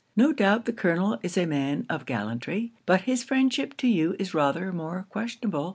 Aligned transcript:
No 0.15 0.33
doubt 0.33 0.65
the 0.65 0.73
Colonel 0.73 1.19
is 1.21 1.37
a 1.37 1.45
man 1.45 1.85
of 1.87 2.07
gallantry; 2.07 2.73
but 2.87 3.01
his 3.01 3.23
friendship 3.23 3.77
to 3.77 3.87
you 3.87 4.15
is 4.17 4.33
rather 4.33 4.73
more 4.73 5.05
questionable. 5.11 5.69